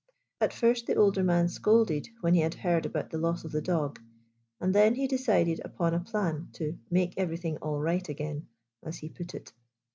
[0.39, 3.61] At first the older man scolded, when he had heard about the loss of the
[3.61, 4.01] dog,
[4.59, 8.47] and then he de cided upon a plan to "make everything all right again,"
[8.81, 9.53] as he put it.